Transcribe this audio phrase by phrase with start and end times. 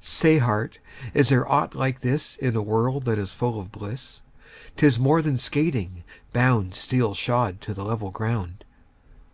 [0.00, 0.78] Say, heart,
[1.12, 4.22] is there aught like this In a world that is full of bliss?
[4.78, 8.64] 'Tis more than skating, bound 15 Steel shod to the level ground.